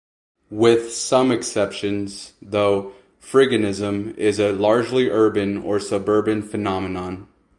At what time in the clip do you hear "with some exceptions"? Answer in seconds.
0.49-2.33